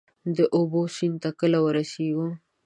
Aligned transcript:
د 0.35 0.37
اوبو، 0.55 0.81
سیند 0.95 1.17
ته 1.23 1.29
کله 1.39 1.57
ورسیږو؟ 1.61 2.27